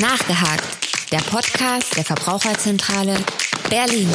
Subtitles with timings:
[0.00, 1.12] Nachgehakt.
[1.12, 3.18] Der Podcast der Verbraucherzentrale
[3.68, 4.08] Berlin.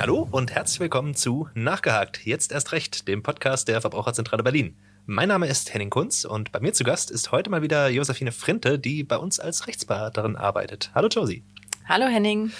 [0.00, 2.24] Hallo und herzlich willkommen zu Nachgehakt.
[2.24, 4.74] Jetzt erst recht, dem Podcast der Verbraucherzentrale Berlin.
[5.04, 8.32] Mein Name ist Henning Kunz und bei mir zu Gast ist heute mal wieder Josephine
[8.32, 10.90] Frinte, die bei uns als Rechtsberaterin arbeitet.
[10.94, 11.44] Hallo Josie.
[11.86, 12.52] Hallo Henning.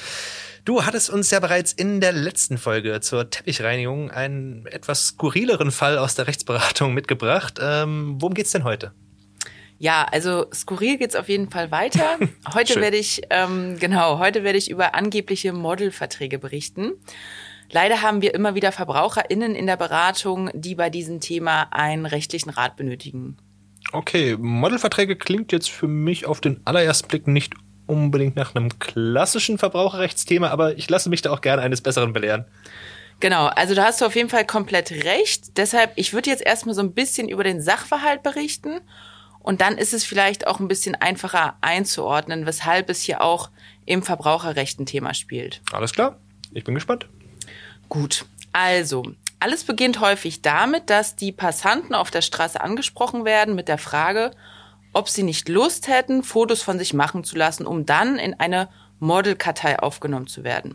[0.66, 5.96] Du hattest uns ja bereits in der letzten Folge zur Teppichreinigung einen etwas skurrileren Fall
[5.96, 7.58] aus der Rechtsberatung mitgebracht.
[7.62, 8.92] Ähm, worum geht's denn heute?
[9.78, 12.18] Ja, also skurril geht's auf jeden Fall weiter.
[12.54, 16.94] Heute werde ich, ähm, genau, heute werde ich über angebliche Modelverträge berichten.
[17.70, 22.50] Leider haben wir immer wieder VerbraucherInnen in der Beratung, die bei diesem Thema einen rechtlichen
[22.50, 23.36] Rat benötigen.
[23.92, 27.54] Okay, Modelverträge klingt jetzt für mich auf den allerersten Blick nicht
[27.86, 32.46] unbedingt nach einem klassischen Verbraucherrechtsthema, aber ich lasse mich da auch gerne eines Besseren belehren.
[33.20, 35.56] Genau, also da hast du auf jeden Fall komplett recht.
[35.56, 38.80] Deshalb, ich würde jetzt erstmal so ein bisschen über den Sachverhalt berichten
[39.48, 43.48] und dann ist es vielleicht auch ein bisschen einfacher einzuordnen, weshalb es hier auch
[43.86, 45.62] im Verbraucherrecht ein Thema spielt.
[45.72, 46.18] Alles klar,
[46.52, 47.08] ich bin gespannt.
[47.88, 49.04] Gut, also
[49.40, 54.32] alles beginnt häufig damit, dass die Passanten auf der Straße angesprochen werden mit der Frage,
[54.92, 58.68] ob sie nicht Lust hätten, Fotos von sich machen zu lassen, um dann in eine
[59.00, 60.74] Modelkartei aufgenommen zu werden.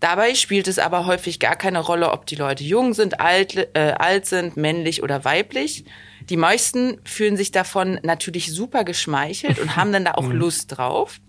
[0.00, 3.94] Dabei spielt es aber häufig gar keine Rolle, ob die Leute jung sind, alt, äh,
[3.98, 5.84] alt sind, männlich oder weiblich.
[6.28, 10.32] Die meisten fühlen sich davon natürlich super geschmeichelt und haben dann da auch mhm.
[10.32, 11.20] Lust drauf.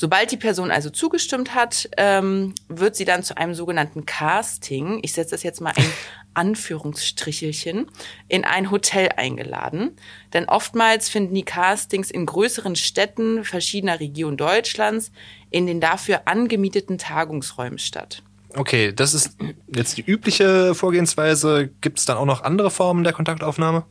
[0.00, 5.12] Sobald die Person also zugestimmt hat, ähm, wird sie dann zu einem sogenannten Casting, ich
[5.12, 5.90] setze das jetzt mal in
[6.34, 7.90] Anführungsstrichelchen,
[8.28, 9.96] in ein Hotel eingeladen.
[10.34, 15.10] Denn oftmals finden die Castings in größeren Städten verschiedener Regionen Deutschlands
[15.50, 18.22] in den dafür angemieteten Tagungsräumen statt.
[18.54, 19.36] Okay, das ist
[19.74, 21.70] jetzt die übliche Vorgehensweise.
[21.80, 23.84] Gibt es dann auch noch andere Formen der Kontaktaufnahme?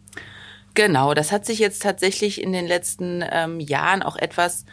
[0.74, 4.64] Genau, das hat sich jetzt tatsächlich in den letzten ähm, Jahren auch etwas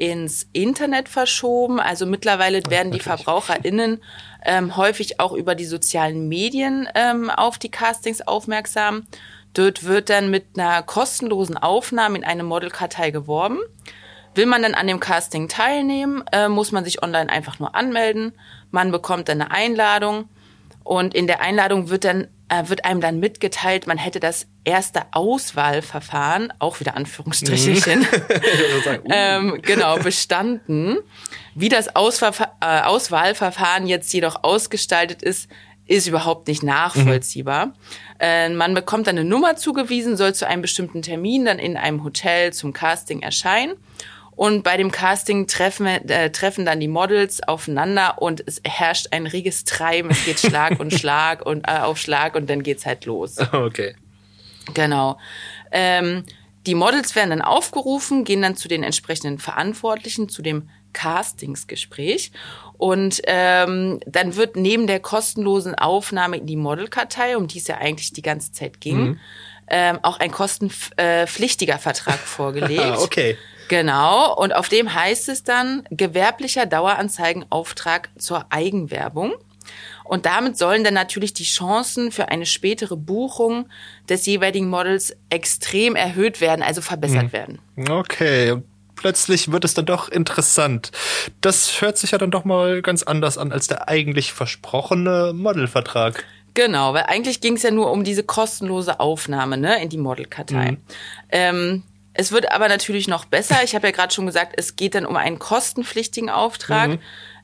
[0.00, 1.78] ins Internet verschoben.
[1.78, 4.00] Also mittlerweile werden die VerbraucherInnen
[4.46, 9.06] ähm, häufig auch über die sozialen Medien ähm, auf die Castings aufmerksam.
[9.52, 13.58] Dort wird dann mit einer kostenlosen Aufnahme in eine Modelkartei geworben.
[14.34, 18.32] Will man dann an dem Casting teilnehmen, äh, muss man sich online einfach nur anmelden.
[18.70, 20.30] Man bekommt dann eine Einladung
[20.82, 22.28] und in der Einladung wird dann
[22.66, 29.04] wird einem dann mitgeteilt, man hätte das erste Auswahlverfahren, auch wieder Anführungsstrichelchen, mhm.
[29.10, 30.98] ähm, genau, bestanden.
[31.54, 35.48] Wie das Auswahl, äh, Auswahlverfahren jetzt jedoch ausgestaltet ist,
[35.86, 37.66] ist überhaupt nicht nachvollziehbar.
[37.66, 37.72] Mhm.
[38.20, 42.04] Äh, man bekommt dann eine Nummer zugewiesen, soll zu einem bestimmten Termin dann in einem
[42.04, 43.74] Hotel zum Casting erscheinen.
[44.36, 49.26] Und bei dem Casting treffen, äh, treffen dann die Models aufeinander und es herrscht ein
[49.26, 50.10] reges Treiben.
[50.10, 53.36] Es geht Schlag und Schlag und äh, auf Schlag und dann geht's halt los.
[53.52, 53.94] Okay.
[54.74, 55.18] Genau.
[55.72, 56.24] Ähm,
[56.66, 62.32] die Models werden dann aufgerufen, gehen dann zu den entsprechenden Verantwortlichen, zu dem Castingsgespräch.
[62.76, 67.78] Und ähm, dann wird neben der kostenlosen Aufnahme in die Modelkartei, um die es ja
[67.78, 69.20] eigentlich die ganze Zeit ging, mhm.
[69.70, 72.82] Ähm, auch ein kostenpflichtiger Vertrag vorgelegt.
[72.82, 73.38] Ah, okay.
[73.68, 79.34] Genau, und auf dem heißt es dann gewerblicher Daueranzeigenauftrag zur Eigenwerbung.
[80.02, 83.68] Und damit sollen dann natürlich die Chancen für eine spätere Buchung
[84.08, 87.32] des jeweiligen Models extrem erhöht werden, also verbessert mhm.
[87.32, 87.58] werden.
[87.88, 88.56] Okay,
[88.96, 90.90] plötzlich wird es dann doch interessant.
[91.40, 96.24] Das hört sich ja dann doch mal ganz anders an als der eigentlich versprochene Modelvertrag.
[96.54, 100.72] Genau, weil eigentlich ging es ja nur um diese kostenlose Aufnahme ne, in die Modelkartei.
[100.72, 100.78] Mhm.
[101.30, 103.62] Ähm, es wird aber natürlich noch besser.
[103.62, 106.90] Ich habe ja gerade schon gesagt, es geht dann um einen kostenpflichtigen Auftrag.
[106.90, 106.98] Mhm.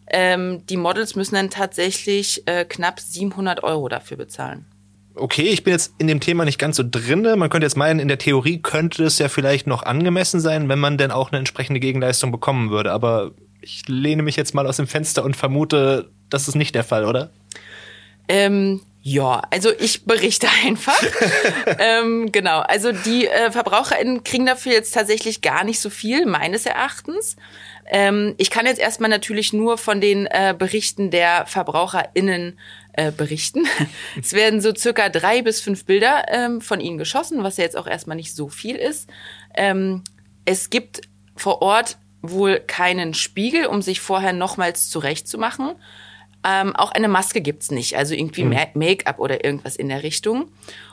[0.09, 4.67] Ähm, die Models müssen dann tatsächlich äh, knapp 700 Euro dafür bezahlen.
[5.15, 7.37] Okay, ich bin jetzt in dem Thema nicht ganz so drinne.
[7.37, 10.79] Man könnte jetzt meinen, in der Theorie könnte es ja vielleicht noch angemessen sein, wenn
[10.79, 12.93] man denn auch eine entsprechende Gegenleistung bekommen würde.
[12.93, 16.85] Aber ich lehne mich jetzt mal aus dem Fenster und vermute, das ist nicht der
[16.85, 17.31] Fall, oder?
[18.29, 21.01] Ähm, ja, also ich berichte einfach.
[21.79, 26.67] ähm, genau, also die äh, VerbraucherInnen kriegen dafür jetzt tatsächlich gar nicht so viel, meines
[26.67, 27.37] Erachtens.
[27.87, 32.59] Ähm, ich kann jetzt erstmal natürlich nur von den äh, Berichten der VerbraucherInnen
[32.95, 33.69] äh, berichten.
[34.21, 37.77] es werden so circa drei bis fünf Bilder ähm, von ihnen geschossen, was ja jetzt
[37.77, 39.09] auch erstmal nicht so viel ist.
[39.55, 40.03] Ähm,
[40.47, 41.03] es gibt
[41.37, 45.77] vor Ort wohl keinen Spiegel, um sich vorher nochmals zurechtzumachen.
[46.45, 48.57] Ähm, auch eine Maske gibt's nicht, also irgendwie mhm.
[48.75, 50.51] Make-up oder irgendwas in der Richtung.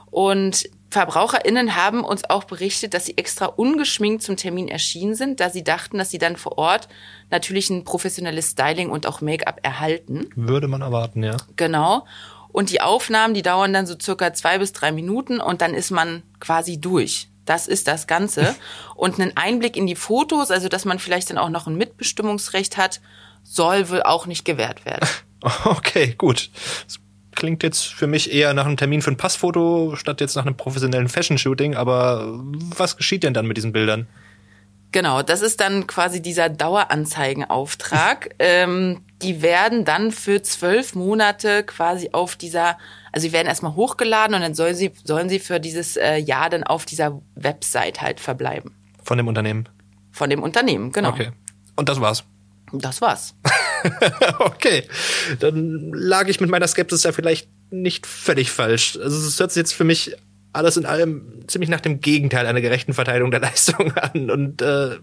[0.10, 5.50] Und VerbraucherInnen haben uns auch berichtet, dass sie extra ungeschminkt zum Termin erschienen sind, da
[5.50, 6.88] sie dachten, dass sie dann vor Ort
[7.32, 10.30] natürlich ein professionelles Styling und auch Make-up erhalten.
[10.36, 11.38] Würde man erwarten, ja.
[11.56, 12.06] Genau.
[12.50, 15.90] Und die Aufnahmen, die dauern dann so circa zwei bis drei Minuten und dann ist
[15.90, 17.28] man quasi durch.
[17.46, 18.56] Das ist das Ganze.
[18.96, 22.78] Und einen Einblick in die Fotos, also dass man vielleicht dann auch noch ein Mitbestimmungsrecht
[22.78, 23.02] hat,
[23.44, 25.10] soll wohl auch nicht gewährt werden.
[25.66, 26.50] Okay, gut.
[26.86, 27.00] Das
[27.36, 30.56] klingt jetzt für mich eher nach einem Termin für ein Passfoto statt jetzt nach einem
[30.56, 31.76] professionellen Fashion-Shooting.
[31.76, 32.40] Aber
[32.76, 34.08] was geschieht denn dann mit diesen Bildern?
[34.92, 38.36] Genau, das ist dann quasi dieser Daueranzeigenauftrag.
[38.40, 42.78] ähm, die werden dann für zwölf Monate quasi auf dieser,
[43.12, 46.50] also sie werden erstmal hochgeladen und dann sollen sie, sollen sie für dieses äh, Jahr
[46.50, 48.76] dann auf dieser Website halt verbleiben.
[49.04, 49.68] Von dem Unternehmen?
[50.12, 51.10] Von dem Unternehmen, genau.
[51.10, 51.32] Okay.
[51.76, 52.24] Und das war's?
[52.72, 53.34] Das war's.
[54.40, 54.84] okay.
[55.40, 58.98] Dann lag ich mit meiner Skepsis ja vielleicht nicht völlig falsch.
[59.02, 60.16] Also es hört sich jetzt für mich
[60.54, 64.30] alles in allem ziemlich nach dem Gegenteil einer gerechten Verteilung der Leistung an.
[64.30, 64.98] Und äh,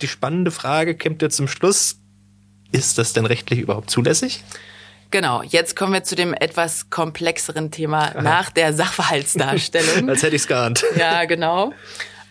[0.00, 1.96] die spannende Frage kommt jetzt zum Schluss,
[2.72, 4.42] ist das denn rechtlich überhaupt zulässig?
[5.10, 8.22] Genau, jetzt kommen wir zu dem etwas komplexeren Thema Aha.
[8.22, 10.08] nach der Sachverhaltsdarstellung.
[10.08, 10.84] Als hätte ich es geahnt.
[10.96, 11.72] Ja, genau.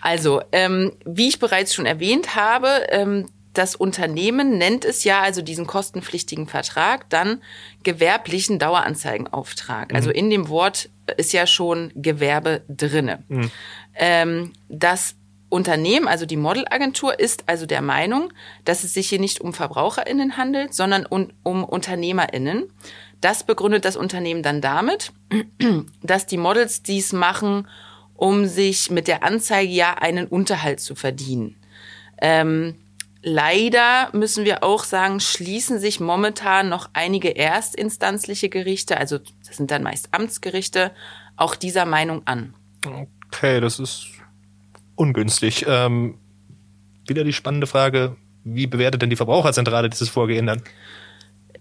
[0.01, 5.41] Also, ähm, wie ich bereits schon erwähnt habe, ähm, das Unternehmen nennt es ja, also
[5.41, 7.41] diesen kostenpflichtigen Vertrag, dann
[7.83, 9.93] gewerblichen Daueranzeigenauftrag.
[9.93, 10.15] Also mhm.
[10.15, 13.23] in dem Wort ist ja schon Gewerbe drinne.
[13.27, 13.51] Mhm.
[13.95, 15.15] Ähm, das
[15.49, 18.33] Unternehmen, also die Modelagentur, ist also der Meinung,
[18.65, 22.73] dass es sich hier nicht um VerbraucherInnen handelt, sondern um, um UnternehmerInnen.
[23.21, 25.13] Das begründet das Unternehmen dann damit,
[26.01, 27.67] dass die Models dies machen,
[28.15, 31.55] um sich mit der Anzeige ja einen Unterhalt zu verdienen.
[32.19, 32.75] Ähm,
[33.23, 39.71] leider müssen wir auch sagen, schließen sich momentan noch einige erstinstanzliche Gerichte, also das sind
[39.71, 40.91] dann meist Amtsgerichte,
[41.35, 42.53] auch dieser Meinung an.
[42.85, 44.07] Okay, das ist
[44.95, 45.65] ungünstig.
[45.67, 46.19] Ähm,
[47.07, 50.61] wieder die spannende Frage, wie bewertet denn die Verbraucherzentrale dieses Vorgehen dann?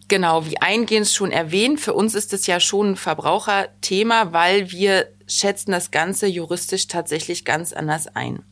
[0.08, 5.08] Genau, wie eingehend schon erwähnt, für uns ist es ja schon ein Verbraucherthema, weil wir
[5.26, 8.42] schätzen das Ganze juristisch tatsächlich ganz anders ein.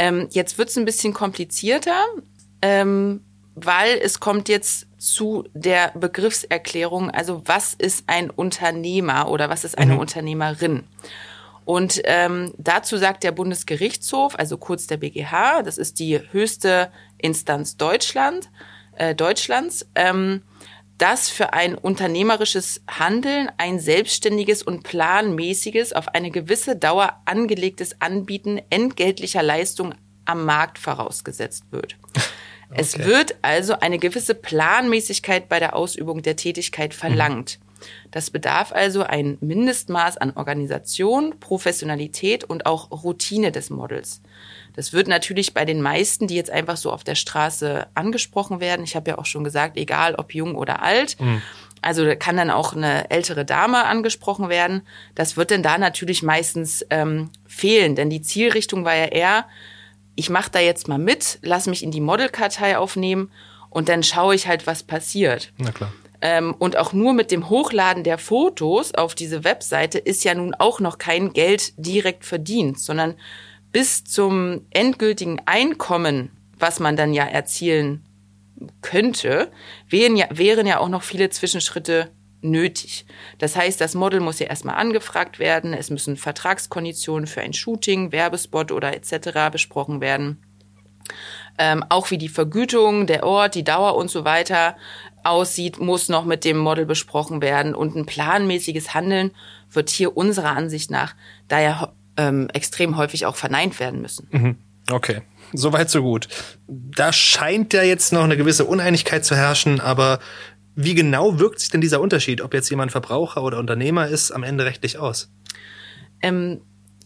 [0.00, 2.06] Ähm, jetzt wird's ein bisschen komplizierter,
[2.62, 3.22] ähm,
[3.54, 9.76] weil es kommt jetzt zu der Begriffserklärung, also was ist ein Unternehmer oder was ist
[9.76, 9.98] eine mhm.
[9.98, 10.84] Unternehmerin?
[11.66, 17.76] Und ähm, dazu sagt der Bundesgerichtshof, also kurz der BGH, das ist die höchste Instanz
[17.76, 18.48] Deutschland,
[18.96, 20.40] äh, Deutschlands, ähm,
[21.00, 28.60] dass für ein unternehmerisches Handeln ein selbstständiges und planmäßiges, auf eine gewisse Dauer angelegtes Anbieten
[28.68, 29.94] entgeltlicher Leistung
[30.26, 31.96] am Markt vorausgesetzt wird.
[32.70, 32.82] Okay.
[32.82, 37.58] Es wird also eine gewisse Planmäßigkeit bei der Ausübung der Tätigkeit verlangt.
[37.58, 37.69] Mhm.
[38.10, 44.20] Das bedarf also ein Mindestmaß an Organisation, Professionalität und auch Routine des Models.
[44.74, 48.84] Das wird natürlich bei den meisten, die jetzt einfach so auf der Straße angesprochen werden,
[48.84, 51.42] ich habe ja auch schon gesagt, egal ob jung oder alt, mhm.
[51.82, 54.82] also kann dann auch eine ältere Dame angesprochen werden.
[55.14, 59.46] Das wird denn da natürlich meistens ähm, fehlen, denn die Zielrichtung war ja eher,
[60.14, 63.30] ich mache da jetzt mal mit, lass mich in die Modelkartei aufnehmen
[63.70, 65.52] und dann schaue ich halt, was passiert.
[65.58, 65.92] Na klar.
[66.22, 70.54] Ähm, und auch nur mit dem Hochladen der Fotos auf diese Webseite ist ja nun
[70.54, 73.14] auch noch kein Geld direkt verdient, sondern
[73.72, 78.04] bis zum endgültigen Einkommen, was man dann ja erzielen
[78.82, 79.50] könnte,
[79.88, 82.10] wären ja, wären ja auch noch viele Zwischenschritte
[82.42, 83.06] nötig.
[83.38, 88.12] Das heißt, das Model muss ja erstmal angefragt werden, es müssen Vertragskonditionen für ein Shooting,
[88.12, 89.50] Werbespot oder etc.
[89.50, 90.42] besprochen werden.
[91.58, 94.76] Ähm, auch wie die Vergütung, der Ort, die Dauer und so weiter
[95.24, 97.74] aussieht, muss noch mit dem Model besprochen werden.
[97.74, 99.32] Und ein planmäßiges Handeln
[99.70, 101.14] wird hier unserer Ansicht nach
[101.48, 104.28] daher ähm, extrem häufig auch verneint werden müssen.
[104.30, 104.56] Mhm.
[104.90, 105.22] Okay.
[105.52, 106.28] Soweit, so gut.
[106.68, 110.20] Da scheint ja jetzt noch eine gewisse Uneinigkeit zu herrschen, aber
[110.76, 114.42] wie genau wirkt sich denn dieser Unterschied, ob jetzt jemand Verbraucher oder Unternehmer ist, am
[114.42, 115.32] Ende rechtlich aus?
[116.22, 116.60] Ähm,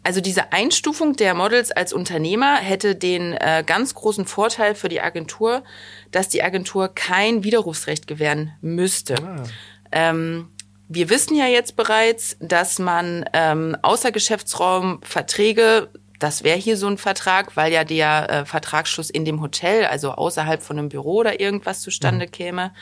[0.04, 5.00] also diese Einstufung der Models als Unternehmer hätte den äh, ganz großen Vorteil für die
[5.00, 5.64] Agentur,
[6.10, 9.16] dass die Agentur kein Widerrufsrecht gewähren müsste.
[9.16, 9.42] Ah.
[9.90, 10.50] Ähm,
[10.88, 16.86] wir wissen ja jetzt bereits, dass man ähm, außer Geschäftsraum Verträge, das wäre hier so
[16.86, 21.20] ein Vertrag, weil ja der äh, Vertragsschluss in dem Hotel, also außerhalb von einem Büro
[21.20, 22.30] oder irgendwas zustande mhm.
[22.30, 22.74] käme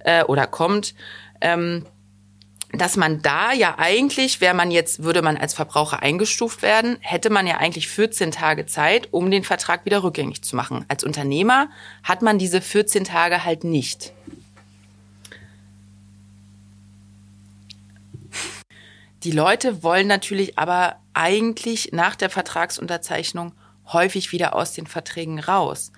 [0.00, 0.94] äh, oder kommt,
[1.40, 1.86] ähm,
[2.72, 7.30] dass man da ja eigentlich, wäre man jetzt, würde man als Verbraucher eingestuft werden, hätte
[7.30, 10.84] man ja eigentlich 14 Tage Zeit, um den Vertrag wieder rückgängig zu machen.
[10.88, 11.70] Als Unternehmer
[12.02, 14.12] hat man diese 14 Tage halt nicht.
[19.24, 23.52] Die Leute wollen natürlich aber eigentlich nach der Vertragsunterzeichnung
[23.92, 25.90] häufig wieder aus den Verträgen raus.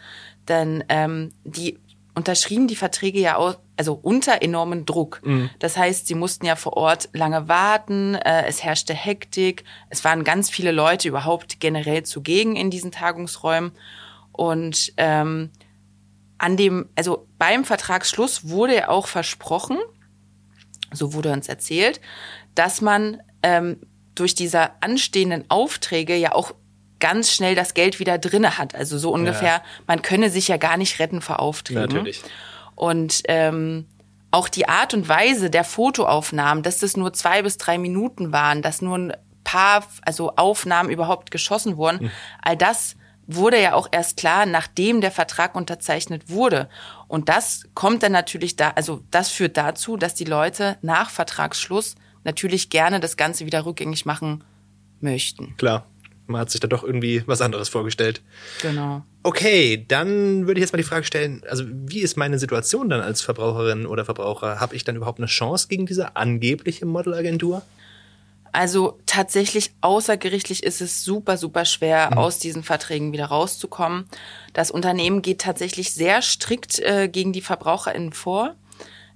[0.48, 1.78] Denn ähm, die
[2.14, 5.22] unterschrieben die Verträge ja auch also unter enormen Druck.
[5.24, 5.48] Mhm.
[5.58, 10.22] Das heißt, sie mussten ja vor Ort lange warten, äh, es herrschte Hektik, es waren
[10.22, 13.72] ganz viele Leute überhaupt generell zugegen in diesen Tagungsräumen.
[14.32, 15.48] Und ähm,
[16.36, 19.78] an dem, also beim Vertragsschluss wurde ja auch versprochen,
[20.92, 22.02] so wurde uns erzählt,
[22.54, 23.80] dass man ähm,
[24.14, 26.52] durch diese anstehenden Aufträge ja auch
[26.98, 28.74] ganz schnell das Geld wieder drinne hat.
[28.74, 29.62] Also so ungefähr, ja.
[29.86, 31.96] man könne sich ja gar nicht retten vor Aufträgen.
[31.96, 32.22] Natürlich.
[32.80, 33.84] Und ähm,
[34.30, 38.62] auch die Art und Weise der Fotoaufnahmen, dass das nur zwei bis drei Minuten waren,
[38.62, 39.12] dass nur ein
[39.44, 42.10] paar, also Aufnahmen überhaupt geschossen wurden, mhm.
[42.40, 42.96] all das
[43.26, 46.70] wurde ja auch erst klar, nachdem der Vertrag unterzeichnet wurde.
[47.06, 51.96] Und das kommt dann natürlich da, also das führt dazu, dass die Leute nach Vertragsschluss
[52.24, 54.42] natürlich gerne das Ganze wieder rückgängig machen
[55.00, 55.54] möchten.
[55.58, 55.84] Klar.
[56.26, 58.22] Man hat sich da doch irgendwie was anderes vorgestellt.
[58.62, 59.02] Genau.
[59.22, 63.02] Okay, dann würde ich jetzt mal die Frage stellen, also wie ist meine Situation dann
[63.02, 64.60] als Verbraucherin oder Verbraucher?
[64.60, 67.62] Habe ich dann überhaupt eine Chance gegen diese angebliche Modelagentur?
[68.52, 72.18] Also tatsächlich außergerichtlich ist es super, super schwer, mhm.
[72.18, 74.06] aus diesen Verträgen wieder rauszukommen.
[74.54, 78.54] Das Unternehmen geht tatsächlich sehr strikt äh, gegen die VerbraucherInnen vor.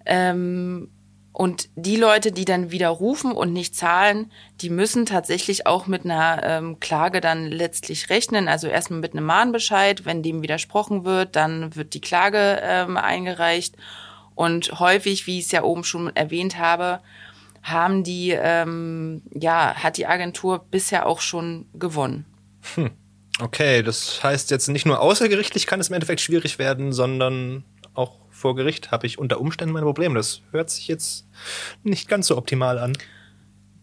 [0.06, 0.90] Ähm,
[1.36, 6.04] und die Leute, die dann wieder rufen und nicht zahlen, die müssen tatsächlich auch mit
[6.04, 8.46] einer ähm, Klage dann letztlich rechnen.
[8.46, 10.04] Also erstmal mit einem Mahnbescheid.
[10.04, 13.74] Wenn dem widersprochen wird, dann wird die Klage ähm, eingereicht.
[14.36, 17.00] Und häufig, wie ich es ja oben schon erwähnt habe,
[17.64, 22.26] haben die, ähm, ja, hat die Agentur bisher auch schon gewonnen.
[22.76, 22.92] Hm.
[23.40, 27.64] Okay, das heißt jetzt nicht nur außergerichtlich kann es im Endeffekt schwierig werden, sondern
[27.94, 30.16] auch vor Gericht habe ich unter Umständen meine Probleme.
[30.16, 31.26] Das hört sich jetzt
[31.82, 32.96] nicht ganz so optimal an.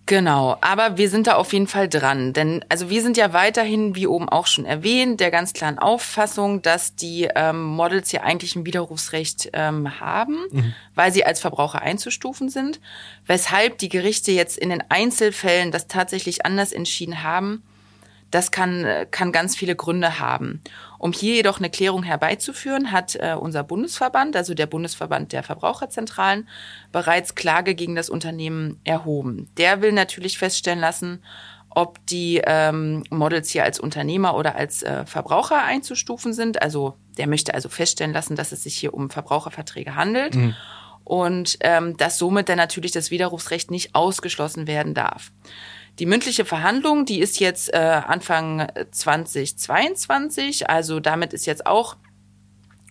[0.08, 3.96] Genau, aber wir sind da auf jeden Fall dran, denn also wir sind ja weiterhin,
[3.96, 8.56] wie oben auch schon erwähnt, der ganz klaren Auffassung, dass die ähm, Models hier eigentlich
[8.56, 10.74] ein Widerrufsrecht ähm, haben, mhm.
[10.96, 12.82] weil sie als Verbraucher einzustufen sind,
[13.25, 17.63] weshalb die Gerichte jetzt in den Einzelfällen das tatsächlich anders entschieden haben.
[18.31, 20.61] Das kann, kann ganz viele Gründe haben.
[20.97, 26.47] Um hier jedoch eine Klärung herbeizuführen, hat äh, unser Bundesverband, also der Bundesverband der Verbraucherzentralen,
[26.91, 29.50] bereits Klage gegen das Unternehmen erhoben.
[29.57, 31.23] Der will natürlich feststellen lassen,
[31.73, 36.61] ob die ähm, Models hier als Unternehmer oder als äh, Verbraucher einzustufen sind.
[36.61, 40.35] Also der möchte also feststellen lassen, dass es sich hier um Verbraucherverträge handelt.
[40.35, 40.55] Mhm.
[41.03, 45.31] Und ähm, dass somit dann natürlich das Widerrufsrecht nicht ausgeschlossen werden darf.
[46.00, 51.98] Die mündliche Verhandlung, die ist jetzt äh, Anfang 2022, also damit ist jetzt auch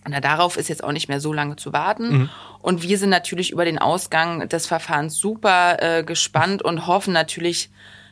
[0.07, 2.11] na, darauf ist jetzt auch nicht mehr so lange zu warten.
[2.11, 2.29] Mhm.
[2.59, 7.69] Und wir sind natürlich über den Ausgang des Verfahrens super äh, gespannt und hoffen natürlich,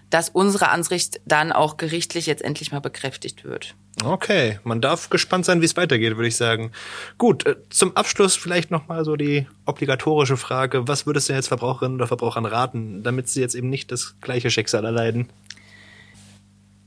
[0.09, 3.75] dass unsere Ansicht dann auch gerichtlich jetzt endlich mal bekräftigt wird.
[4.03, 6.71] Okay, man darf gespannt sein, wie es weitergeht, würde ich sagen.
[7.17, 11.97] Gut, äh, zum Abschluss vielleicht nochmal so die obligatorische Frage, was würdest du jetzt Verbraucherinnen
[11.97, 15.29] oder Verbrauchern raten, damit sie jetzt eben nicht das gleiche Schicksal erleiden?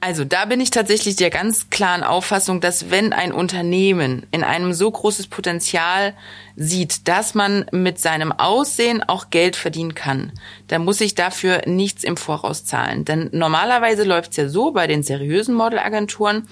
[0.04, 4.72] Also da bin ich tatsächlich der ganz klaren Auffassung, dass wenn ein Unternehmen in einem
[4.72, 6.14] so großes Potenzial
[6.56, 10.32] sieht, dass man mit seinem Aussehen auch Geld verdienen kann,
[10.66, 13.04] dann muss ich dafür nichts im Voraus zahlen.
[13.04, 16.48] Denn normalerweise läuft es ja so bei den seriösen Modelagenturen,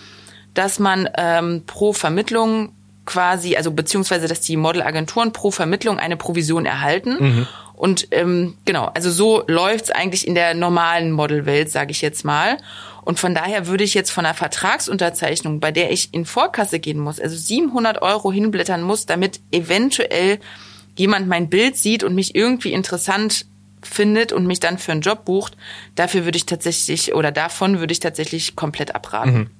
[0.54, 2.72] dass man ähm, pro Vermittlung
[3.06, 7.16] quasi, also beziehungsweise, dass die Modelagenturen pro Vermittlung eine Provision erhalten.
[7.18, 7.46] Mhm.
[7.74, 12.58] Und ähm, genau, also so läuft's eigentlich in der normalen Modelwelt, sage ich jetzt mal.
[13.02, 17.00] Und von daher würde ich jetzt von einer Vertragsunterzeichnung, bei der ich in Vorkasse gehen
[17.00, 20.38] muss, also 700 Euro hinblättern muss, damit eventuell
[20.96, 23.46] jemand mein Bild sieht und mich irgendwie interessant
[23.82, 25.56] findet und mich dann für einen Job bucht,
[25.94, 29.34] dafür würde ich tatsächlich oder davon würde ich tatsächlich komplett abraten.
[29.34, 29.50] Mhm.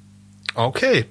[0.54, 1.07] Okay.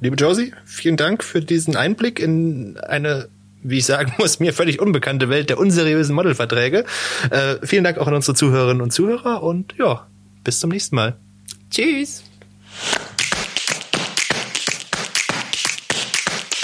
[0.00, 3.28] Liebe Josie, vielen Dank für diesen Einblick in eine
[3.62, 6.84] wie ich sagen muss, mir völlig unbekannte Welt der unseriösen Modelverträge.
[7.30, 10.06] Äh, vielen Dank auch an unsere Zuhörerinnen und Zuhörer und ja,
[10.44, 11.16] bis zum nächsten Mal.
[11.70, 12.24] Tschüss.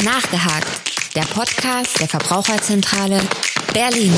[0.04, 0.66] Nachgehakt.
[1.14, 3.20] Der Podcast der Verbraucherzentrale
[3.72, 4.12] Berlin.